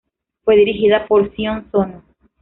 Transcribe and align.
Fue 0.43 0.55
dirigida 0.55 1.05
por 1.07 1.31
Sion 1.35 1.69
Sono. 1.71 2.01